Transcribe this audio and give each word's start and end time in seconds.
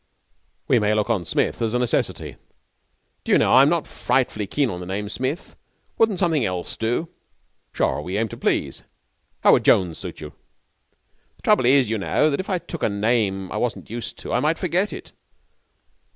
'We 0.67 0.79
may 0.79 0.95
look 0.95 1.11
on 1.11 1.25
Smith 1.25 1.61
as 1.61 1.75
a 1.75 1.77
necessity.' 1.77 2.35
'Do 3.23 3.33
you 3.33 3.37
know, 3.37 3.53
I'm 3.53 3.69
not 3.69 3.85
frightfully 3.85 4.47
keen 4.47 4.71
on 4.71 4.79
the 4.79 4.87
name 4.87 5.07
Smith. 5.07 5.55
Wouldn't 5.99 6.17
something 6.17 6.43
else 6.43 6.75
do?' 6.75 7.07
'Sure. 7.71 8.01
We 8.01 8.17
aim 8.17 8.27
to 8.29 8.35
please. 8.37 8.81
How 9.43 9.51
would 9.51 9.63
Jones 9.65 9.99
suit 9.99 10.19
you?' 10.19 10.33
'The 11.35 11.43
trouble 11.43 11.67
is, 11.67 11.91
you 11.91 11.99
know, 11.99 12.31
that 12.31 12.39
if 12.39 12.49
I 12.49 12.57
took 12.57 12.81
a 12.81 12.89
name 12.89 13.51
I 13.51 13.57
wasn't 13.57 13.91
used 13.91 14.17
to 14.17 14.33
I 14.33 14.39
might 14.39 14.57
forget 14.57 14.91
it.' 14.91 15.11